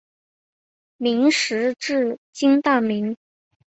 [0.97, 3.15] 明时治今大名。